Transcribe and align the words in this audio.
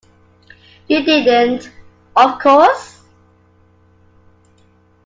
You 0.87 1.05
didn't, 1.05 1.69
of 2.15 2.39
course? 2.39 3.03